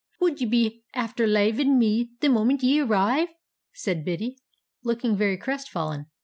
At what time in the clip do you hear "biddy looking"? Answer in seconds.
4.03-5.15